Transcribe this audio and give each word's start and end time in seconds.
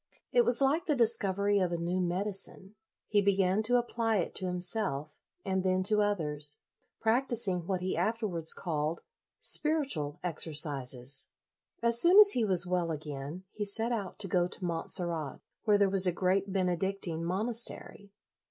It 0.31 0.41
was 0.45 0.61
like 0.61 0.85
the 0.85 0.95
discovery 0.95 1.59
of 1.59 1.71
a 1.71 1.77
new 1.77 1.99
medicine. 2.01 2.73
He 3.07 3.21
began 3.21 3.61
to 3.61 3.75
apply 3.77 4.17
it 4.17 4.33
to 4.33 4.47
himself, 4.47 5.21
and 5.45 5.63
then 5.63 5.83
to 5.83 6.01
others, 6.01 6.57
practising 6.99 7.67
what 7.67 7.81
he 7.81 7.95
afterwards 7.95 8.51
called" 8.51 9.01
spiritual 9.53 10.19
exercises.'! 10.23 11.27
As 11.83 12.01
soon 12.01 12.17
as 12.17 12.31
he 12.31 12.43
was 12.43 12.65
well 12.65 12.89
again, 12.89 13.43
he 13.51 13.63
set 13.63 13.91
'out 13.91 14.17
to 14.17 14.27
go 14.27 14.47
to 14.47 14.65
Montserrat, 14.65 15.39
where 15.65 15.77
there 15.77 15.87
was 15.87 16.07
a 16.07 16.11
great 16.11 16.51
Benedictine 16.51 17.23
monastery. 17.23 18.11